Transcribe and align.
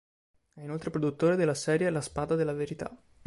È 0.55 0.61
inoltre 0.61 0.89
produttore 0.89 1.35
della 1.35 1.53
serie 1.53 1.91
"La 1.91 2.01
spada 2.01 2.33
della 2.33 2.53
verità". 2.53 2.91